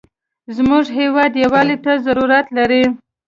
زموږ 0.55 0.85
هېواد 0.99 1.31
یوالي 1.43 1.77
ته 1.85 1.91
ضرورت 2.05 2.45
لري. 2.57 2.83